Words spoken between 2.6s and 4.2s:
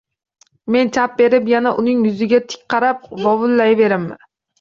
qarab vovullayverdim